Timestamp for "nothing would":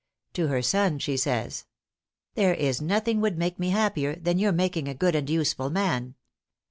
2.81-3.37